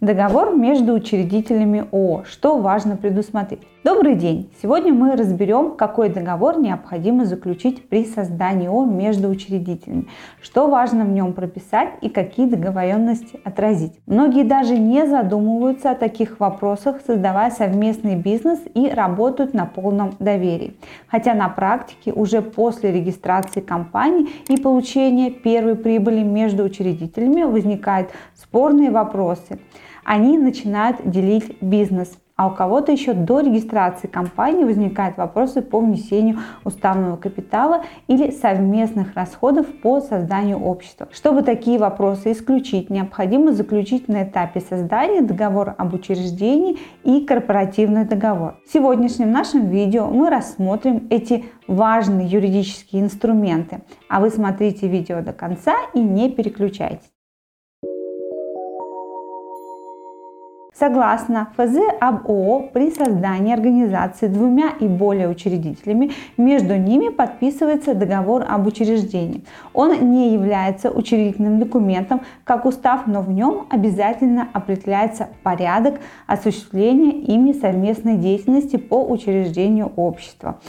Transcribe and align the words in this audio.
Договор 0.00 0.54
между 0.54 0.92
учредителями 0.92 1.84
ООО. 1.90 2.22
Что 2.22 2.58
важно 2.58 2.96
предусмотреть? 2.96 3.62
Добрый 3.82 4.14
день! 4.14 4.48
Сегодня 4.62 4.94
мы 4.94 5.16
разберем, 5.16 5.72
какой 5.72 6.08
договор 6.08 6.60
необходимо 6.60 7.24
заключить 7.24 7.88
при 7.88 8.04
создании 8.04 8.68
ООО 8.68 8.84
между 8.84 9.28
учредителями, 9.28 10.06
что 10.40 10.68
важно 10.68 11.04
в 11.04 11.08
нем 11.08 11.32
прописать 11.32 11.94
и 12.00 12.10
какие 12.10 12.46
договоренности 12.46 13.40
отразить. 13.42 13.94
Многие 14.06 14.44
даже 14.44 14.78
не 14.78 15.04
задумываются 15.04 15.90
о 15.90 15.96
таких 15.96 16.38
вопросах, 16.38 17.00
создавая 17.04 17.50
совместный 17.50 18.14
бизнес 18.14 18.60
и 18.74 18.88
работают 18.88 19.52
на 19.52 19.66
полном 19.66 20.14
доверии. 20.20 20.76
Хотя 21.08 21.34
на 21.34 21.48
практике 21.48 22.12
уже 22.12 22.40
после 22.40 22.92
регистрации 22.92 23.60
компании 23.60 24.28
и 24.46 24.58
получения 24.58 25.32
первой 25.32 25.74
прибыли 25.74 26.22
между 26.22 26.62
учредителями 26.62 27.42
возникают 27.42 28.10
спорные 28.36 28.92
вопросы– 28.92 29.58
они 30.08 30.38
начинают 30.38 30.96
делить 31.04 31.60
бизнес. 31.60 32.16
А 32.34 32.46
у 32.46 32.54
кого-то 32.54 32.90
еще 32.92 33.12
до 33.12 33.40
регистрации 33.40 34.06
компании 34.06 34.64
возникают 34.64 35.18
вопросы 35.18 35.60
по 35.60 35.80
внесению 35.80 36.38
уставного 36.64 37.16
капитала 37.16 37.84
или 38.06 38.30
совместных 38.30 39.14
расходов 39.14 39.66
по 39.82 40.00
созданию 40.00 40.60
общества. 40.60 41.08
Чтобы 41.12 41.42
такие 41.42 41.78
вопросы 41.78 42.32
исключить, 42.32 42.88
необходимо 42.88 43.52
заключить 43.52 44.08
на 44.08 44.22
этапе 44.22 44.60
создания 44.60 45.20
договор 45.20 45.74
об 45.76 45.92
учреждении 45.92 46.78
и 47.04 47.26
корпоративный 47.26 48.06
договор. 48.06 48.54
В 48.66 48.72
сегодняшнем 48.72 49.30
нашем 49.30 49.66
видео 49.66 50.06
мы 50.06 50.30
рассмотрим 50.30 51.06
эти 51.10 51.44
важные 51.66 52.28
юридические 52.28 53.02
инструменты. 53.02 53.82
А 54.08 54.20
вы 54.20 54.30
смотрите 54.30 54.88
видео 54.88 55.20
до 55.20 55.34
конца 55.34 55.74
и 55.92 56.00
не 56.00 56.30
переключайтесь. 56.30 57.17
Согласно 60.78 61.48
ФЗ 61.56 61.76
об 61.98 62.30
ООО, 62.30 62.68
при 62.72 62.92
создании 62.92 63.52
организации 63.52 64.28
двумя 64.28 64.70
и 64.78 64.86
более 64.86 65.28
учредителями 65.28 66.12
между 66.36 66.76
ними 66.76 67.08
подписывается 67.08 67.94
договор 67.94 68.44
об 68.48 68.64
учреждении. 68.68 69.42
Он 69.74 70.12
не 70.12 70.32
является 70.32 70.90
учредительным 70.92 71.58
документом, 71.58 72.20
как 72.44 72.64
устав, 72.64 73.08
но 73.08 73.22
в 73.22 73.30
нем 73.30 73.66
обязательно 73.70 74.48
определяется 74.52 75.28
порядок 75.42 75.98
осуществления 76.28 77.22
ими 77.22 77.54
совместной 77.54 78.16
деятельности 78.16 78.76
по 78.76 79.04
учреждению 79.04 79.90
общества. 79.96 80.60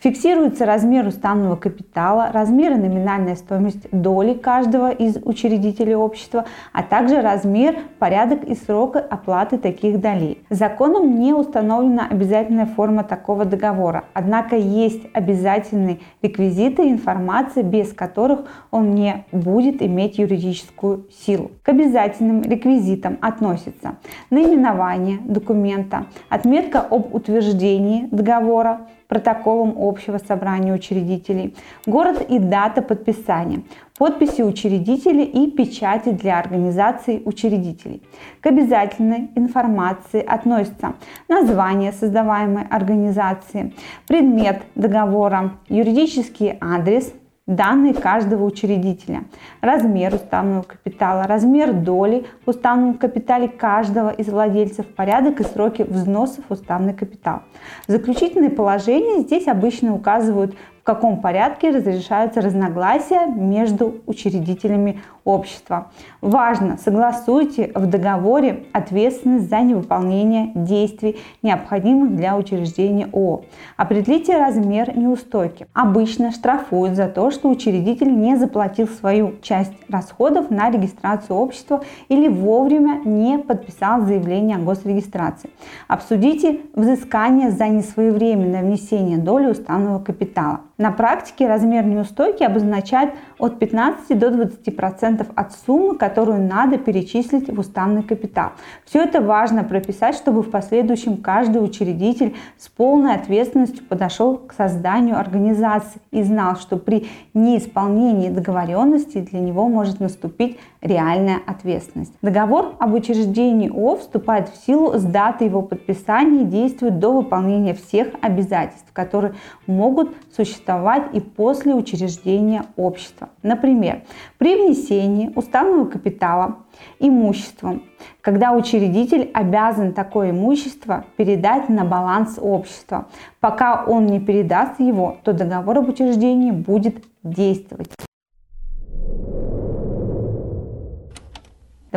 Фиксируется 0.00 0.64
размер 0.64 1.08
уставного 1.08 1.56
капитала, 1.56 2.30
размер 2.32 2.72
и 2.72 2.76
номинальная 2.76 3.34
стоимость 3.34 3.90
доли 3.90 4.34
каждого 4.34 4.92
из 4.92 5.16
учредителей 5.16 5.96
общества, 5.96 6.44
а 6.72 6.84
также 6.84 7.20
размер, 7.20 7.76
порядок 7.98 8.44
и 8.44 8.54
срок 8.54 8.94
оплаты 8.94 9.58
таких 9.58 10.00
долей. 10.00 10.44
Законом 10.50 11.18
не 11.18 11.34
установлена 11.34 12.06
обязательная 12.08 12.66
форма 12.66 13.02
такого 13.02 13.44
договора, 13.44 14.04
однако 14.14 14.54
есть 14.54 15.02
обязательные 15.14 15.98
реквизиты 16.22 16.86
и 16.86 16.92
информация, 16.92 17.64
без 17.64 17.92
которых 17.92 18.44
он 18.70 18.94
не 18.94 19.24
будет 19.32 19.82
иметь 19.82 20.18
юридическую 20.18 21.06
силу. 21.10 21.50
К 21.64 21.70
обязательным 21.70 22.42
реквизитам 22.42 23.18
относятся 23.20 23.96
наименование 24.30 25.18
документа, 25.24 26.06
отметка 26.28 26.80
об 26.80 27.12
утверждении 27.12 28.06
договора, 28.12 28.82
протоколом 29.08 29.74
общего 29.76 30.18
собрания 30.18 30.72
учредителей, 30.72 31.56
город 31.86 32.24
и 32.28 32.38
дата 32.38 32.82
подписания, 32.82 33.62
подписи 33.98 34.42
учредителей 34.42 35.24
и 35.24 35.50
печати 35.50 36.10
для 36.10 36.38
организации 36.38 37.22
учредителей. 37.24 38.02
К 38.40 38.46
обязательной 38.46 39.30
информации 39.34 40.22
относятся 40.24 40.94
название 41.28 41.92
создаваемой 41.92 42.64
организации, 42.70 43.74
предмет 44.06 44.62
договора, 44.74 45.52
юридический 45.68 46.56
адрес, 46.60 47.12
данные 47.48 47.94
каждого 47.94 48.44
учредителя, 48.44 49.24
размер 49.60 50.14
уставного 50.14 50.62
капитала, 50.62 51.24
размер 51.24 51.72
доли 51.72 52.26
в 52.46 52.50
уставном 52.50 52.94
капитале 52.94 53.48
каждого 53.48 54.10
из 54.10 54.28
владельцев, 54.28 54.86
порядок 54.86 55.40
и 55.40 55.44
сроки 55.44 55.82
взносов 55.82 56.44
в 56.48 56.52
уставный 56.52 56.94
капитал. 56.94 57.40
Заключительные 57.88 58.50
положения 58.50 59.22
здесь 59.22 59.48
обычно 59.48 59.94
указывают 59.94 60.54
каком 60.88 61.20
порядке 61.20 61.68
разрешаются 61.68 62.40
разногласия 62.40 63.26
между 63.26 63.96
учредителями 64.06 65.02
общества. 65.22 65.88
Важно, 66.22 66.78
согласуйте 66.82 67.70
в 67.74 67.84
договоре 67.84 68.64
ответственность 68.72 69.50
за 69.50 69.60
невыполнение 69.60 70.50
действий, 70.54 71.18
необходимых 71.42 72.16
для 72.16 72.38
учреждения 72.38 73.06
ООО. 73.12 73.44
Определите 73.76 74.38
размер 74.38 74.96
неустойки. 74.96 75.66
Обычно 75.74 76.30
штрафуют 76.30 76.96
за 76.96 77.08
то, 77.08 77.30
что 77.30 77.50
учредитель 77.50 78.16
не 78.16 78.36
заплатил 78.36 78.88
свою 78.88 79.34
часть 79.42 79.74
расходов 79.90 80.48
на 80.48 80.70
регистрацию 80.70 81.36
общества 81.36 81.84
или 82.08 82.28
вовремя 82.28 83.02
не 83.04 83.36
подписал 83.36 84.06
заявление 84.06 84.56
о 84.56 84.60
госрегистрации. 84.60 85.50
Обсудите 85.86 86.60
взыскание 86.74 87.50
за 87.50 87.68
несвоевременное 87.68 88.62
внесение 88.62 89.18
доли 89.18 89.50
уставного 89.50 89.98
капитала. 89.98 90.60
На 90.80 90.92
практике 90.92 91.48
размер 91.48 91.84
неустойки 91.84 92.44
обозначает 92.44 93.12
от 93.36 93.58
15 93.58 94.16
до 94.16 94.28
20% 94.28 95.26
от 95.34 95.52
суммы, 95.52 95.96
которую 95.98 96.40
надо 96.40 96.78
перечислить 96.78 97.52
в 97.52 97.58
уставный 97.58 98.04
капитал. 98.04 98.50
Все 98.84 99.02
это 99.02 99.20
важно 99.20 99.64
прописать, 99.64 100.14
чтобы 100.14 100.44
в 100.44 100.52
последующем 100.52 101.16
каждый 101.16 101.64
учредитель 101.64 102.36
с 102.58 102.68
полной 102.68 103.16
ответственностью 103.16 103.84
подошел 103.86 104.36
к 104.36 104.52
созданию 104.52 105.18
организации 105.18 106.00
и 106.12 106.22
знал, 106.22 106.54
что 106.54 106.76
при 106.76 107.08
неисполнении 107.34 108.28
договоренности 108.28 109.18
для 109.18 109.40
него 109.40 109.66
может 109.68 109.98
наступить 109.98 110.60
реальная 110.80 111.38
ответственность. 111.44 112.12
Договор 112.22 112.76
об 112.78 112.94
учреждении 112.94 113.68
ООО 113.68 113.96
вступает 113.96 114.48
в 114.48 114.64
силу 114.64 114.96
с 114.96 115.02
даты 115.02 115.46
его 115.46 115.60
подписания 115.60 116.42
и 116.42 116.44
действует 116.44 117.00
до 117.00 117.10
выполнения 117.10 117.74
всех 117.74 118.10
обязательств, 118.20 118.92
которые 118.92 119.34
могут 119.66 120.14
существовать 120.36 120.67
существовать 120.68 121.14
и 121.14 121.20
после 121.20 121.74
учреждения 121.74 122.64
общества. 122.76 123.30
Например, 123.42 124.02
при 124.36 124.54
внесении 124.54 125.32
уставного 125.34 125.86
капитала 125.86 126.56
имуществом, 126.98 127.82
когда 128.20 128.52
учредитель 128.52 129.30
обязан 129.32 129.94
такое 129.94 130.30
имущество 130.30 131.04
передать 131.16 131.70
на 131.70 131.84
баланс 131.84 132.38
общества. 132.40 133.06
Пока 133.40 133.84
он 133.86 134.06
не 134.06 134.20
передаст 134.20 134.78
его, 134.78 135.16
то 135.24 135.32
договор 135.32 135.78
об 135.78 135.88
учреждении 135.88 136.50
будет 136.50 137.02
действовать. 137.22 137.90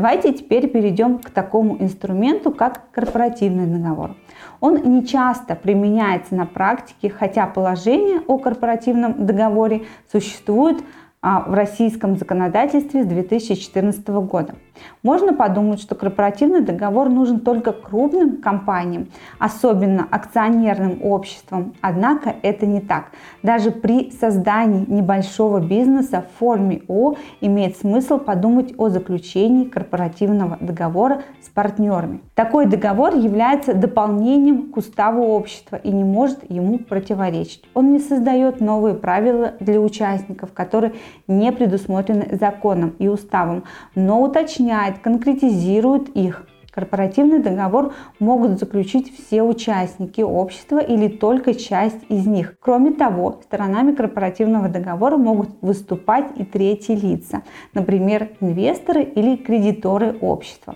Давайте 0.02 0.34
теперь 0.34 0.68
перейдем 0.68 1.20
к 1.20 1.30
такому 1.30 1.78
инструменту, 1.80 2.50
как 2.50 2.90
корпоративный 2.90 3.68
договор. 3.68 4.16
Он 4.60 4.82
не 4.82 5.06
часто 5.06 5.54
применяется 5.54 6.34
на 6.34 6.48
практике, 6.48 7.12
хотя 7.12 7.46
положение 7.46 8.20
о 8.26 8.40
корпоративном 8.40 9.28
договоре 9.28 9.84
существует 10.12 10.84
а, 11.22 11.42
в 11.42 11.54
российском 11.54 12.18
законодательстве 12.18 13.04
с 13.04 13.06
2014 13.06 14.08
года. 14.08 14.56
Можно 15.04 15.34
подумать, 15.34 15.82
что 15.82 15.96
корпоративный 15.96 16.62
договор 16.62 17.10
нужен 17.10 17.40
только 17.40 17.72
крупным 17.72 18.38
компаниям, 18.38 19.08
особенно 19.40 20.08
акционерным 20.10 21.04
обществам. 21.04 21.74
Однако 21.82 22.36
это 22.42 22.66
не 22.66 22.82
так. 22.82 23.12
Даже 23.44 23.72
при 23.72 24.12
создании 24.12 24.86
небольшого 24.88 25.60
бизнеса 25.60 26.24
в 26.24 26.40
форме 26.40 26.84
О 26.88 27.16
имеет 27.42 27.78
смысл 27.78 28.20
подумать 28.20 28.74
о 28.78 28.90
заключении 28.90 29.66
корпоративного 29.66 30.58
договора 30.62 31.24
с 31.42 31.50
партнерами. 31.50 32.22
Такой 32.36 32.66
договор 32.66 33.16
является 33.16 33.74
дополнением 33.74 34.72
к 34.72 34.78
уставу 34.78 35.24
общества 35.24 35.76
и 35.76 35.92
не 35.92 36.04
может 36.04 36.50
ему 36.50 36.78
противоречить. 36.78 37.64
Он 37.74 37.92
не 37.92 38.00
создает 38.00 38.62
новые 38.62 38.96
правила 38.96 39.54
для 39.60 39.80
участников, 39.80 40.54
которые 40.54 40.94
не 41.28 41.52
предусмотрены 41.52 42.38
законом 42.40 42.96
и 43.00 43.08
уставом, 43.08 43.64
но 43.96 44.22
уточняет 44.22 44.61
уточняет, 44.62 45.00
конкретизирует 45.00 46.10
их. 46.10 46.46
Корпоративный 46.72 47.40
договор 47.40 47.94
могут 48.20 48.58
заключить 48.58 49.14
все 49.14 49.44
участники 49.44 50.22
общества 50.22 50.80
или 50.80 51.10
только 51.10 51.54
часть 51.54 52.00
из 52.08 52.26
них. 52.26 52.56
Кроме 52.62 52.92
того, 52.92 53.42
сторонами 53.44 53.94
корпоративного 53.94 54.70
договора 54.70 55.18
могут 55.18 55.50
выступать 55.62 56.32
и 56.38 56.46
третьи 56.46 56.96
лица, 56.96 57.42
например, 57.74 58.30
инвесторы 58.40 59.04
или 59.04 59.36
кредиторы 59.36 60.18
общества. 60.22 60.74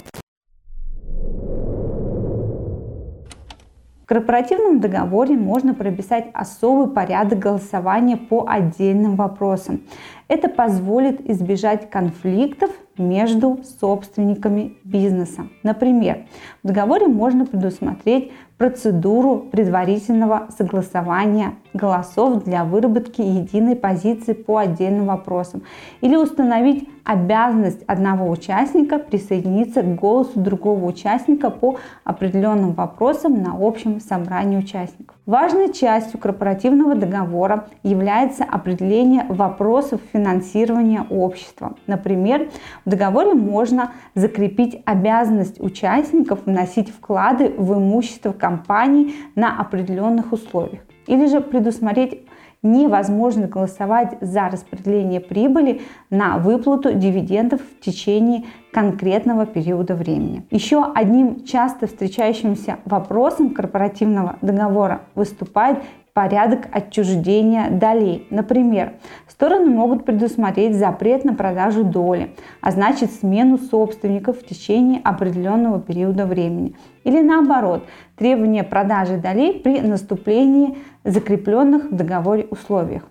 В 4.06 4.08
корпоративном 4.08 4.82
договоре 4.82 5.36
можно 5.36 5.74
прописать 5.74 6.28
особый 6.32 6.94
порядок 6.94 7.40
голосования 7.40 8.18
по 8.18 8.46
отдельным 8.48 9.16
вопросам. 9.16 9.82
Это 10.28 10.50
позволит 10.50 11.30
избежать 11.30 11.90
конфликтов 11.90 12.72
между 12.98 13.60
собственниками 13.80 14.78
бизнеса. 14.84 15.48
Например, 15.62 16.26
в 16.64 16.68
договоре 16.68 17.08
можно 17.08 17.46
предусмотреть 17.46 18.32
процедуру 18.58 19.38
предварительного 19.52 20.48
согласования 20.58 21.56
голосов 21.74 22.44
для 22.46 22.64
выработки 22.64 23.22
единой 23.22 23.76
позиции 23.76 24.34
по 24.34 24.58
отдельным 24.58 25.08
вопросам 25.08 25.64
или 26.00 26.16
установить 26.16 26.88
обязанность 27.04 27.84
одного 27.84 28.30
участника 28.30 28.98
присоединиться 28.98 29.82
к 29.84 29.96
голосу 29.96 30.40
другого 30.40 30.86
участника 30.86 31.50
по 31.50 31.78
определенным 32.04 32.74
вопросам 32.74 33.44
на 33.44 33.56
общем 33.60 34.00
собрании 34.00 34.58
участников. 34.58 35.18
Важной 35.26 35.74
частью 35.74 36.20
корпоративного 36.20 36.94
договора 36.94 37.68
является 37.82 38.44
определение 38.44 39.26
вопросов 39.28 40.00
финансирования 40.14 41.04
общества. 41.10 41.76
Например, 41.88 42.52
в 42.86 42.90
договоре 42.92 43.34
можно 43.34 43.94
закрепить 44.14 44.84
обязанность 44.86 45.60
участников 45.60 46.46
вносить 46.46 46.92
вклады 46.92 47.50
в 47.58 47.74
имущество 47.74 48.34
компании 48.34 49.16
на 49.34 49.60
определенных 49.60 50.32
условиях. 50.32 50.82
Или 51.08 51.28
же 51.28 51.42
предусмотреть 51.42 52.22
невозможно 52.66 53.48
голосовать 53.48 54.18
за 54.22 54.50
распределение 54.50 55.22
прибыли 55.22 55.82
на 56.10 56.38
выплату 56.38 56.94
дивидендов 56.94 57.62
в 57.62 57.84
течение 57.84 58.44
конкретного 58.74 59.46
периода 59.46 59.96
времени. 59.96 60.46
Еще 60.50 60.84
одним 60.84 61.46
часто 61.46 61.88
встречающимся 61.88 62.80
вопросом 62.86 63.52
корпоративного 63.52 64.38
договора 64.42 65.02
выступает 65.14 65.78
порядок 66.16 66.68
отчуждения 66.72 67.70
долей. 67.70 68.26
Например, 68.30 68.94
стороны 69.36 69.70
могут 69.70 70.06
предусмотреть 70.06 70.76
запрет 70.76 71.26
на 71.26 71.34
продажу 71.34 71.84
доли, 71.84 72.34
а 72.62 72.72
значит 72.72 73.12
смену 73.12 73.58
собственников 73.58 74.40
в 74.40 74.48
течение 74.48 75.02
определенного 75.04 75.82
периода 75.82 76.26
времени. 76.26 76.74
Или 77.04 77.22
наоборот, 77.22 77.84
требование 78.16 78.64
продажи 78.64 79.18
долей 79.18 79.60
при 79.60 79.82
наступлении 79.82 80.78
закрепленных 81.04 81.92
в 81.92 81.96
договоре 81.96 82.48
условиях. 82.50 83.04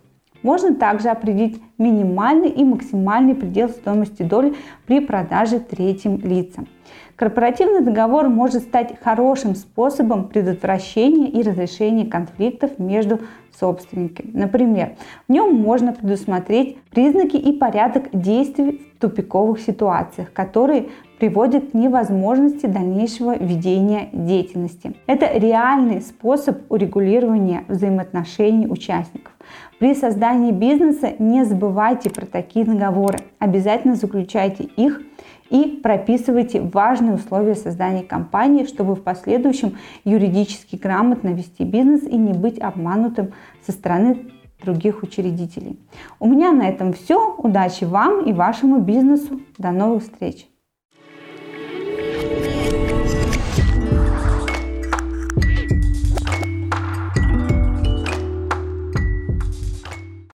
Можно 0.44 0.74
также 0.74 1.08
определить 1.08 1.60
минимальный 1.78 2.50
и 2.50 2.62
максимальный 2.64 3.34
предел 3.34 3.70
стоимости 3.70 4.22
доли 4.22 4.54
при 4.86 5.00
продаже 5.00 5.58
третьим 5.58 6.18
лицам. 6.18 6.68
Корпоративный 7.16 7.80
договор 7.80 8.28
может 8.28 8.62
стать 8.62 9.00
хорошим 9.02 9.54
способом 9.54 10.28
предотвращения 10.28 11.30
и 11.30 11.42
разрешения 11.42 12.04
конфликтов 12.04 12.78
между 12.78 13.20
собственниками. 13.58 14.32
Например, 14.34 14.96
в 15.28 15.32
нем 15.32 15.54
можно 15.54 15.94
предусмотреть 15.94 16.76
признаки 16.90 17.36
и 17.36 17.52
порядок 17.52 18.10
действий 18.12 18.82
тупиковых 19.04 19.60
ситуациях, 19.60 20.32
которые 20.32 20.86
приводят 21.18 21.70
к 21.70 21.74
невозможности 21.74 22.64
дальнейшего 22.64 23.36
ведения 23.36 24.08
деятельности. 24.12 24.94
Это 25.06 25.26
реальный 25.38 26.00
способ 26.00 26.62
урегулирования 26.72 27.64
взаимоотношений 27.68 28.66
участников. 28.66 29.32
При 29.78 29.94
создании 29.94 30.52
бизнеса 30.52 31.12
не 31.18 31.44
забывайте 31.44 32.08
про 32.08 32.24
такие 32.24 32.64
договоры. 32.64 33.18
Обязательно 33.38 33.94
заключайте 33.94 34.64
их 34.64 35.02
и 35.50 35.78
прописывайте 35.82 36.62
важные 36.62 37.16
условия 37.16 37.54
создания 37.54 38.02
компании, 38.02 38.64
чтобы 38.64 38.94
в 38.94 39.02
последующем 39.02 39.76
юридически 40.04 40.76
грамотно 40.76 41.28
вести 41.28 41.64
бизнес 41.64 42.04
и 42.04 42.16
не 42.16 42.32
быть 42.32 42.58
обманутым 42.58 43.32
со 43.66 43.72
стороны 43.72 44.30
других 44.64 45.02
учредителей. 45.02 45.78
У 46.18 46.26
меня 46.26 46.52
на 46.52 46.68
этом 46.68 46.92
все. 46.92 47.34
Удачи 47.36 47.84
вам 47.84 48.24
и 48.24 48.32
вашему 48.32 48.80
бизнесу. 48.80 49.40
До 49.58 49.70
новых 49.70 50.02
встреч! 50.02 50.48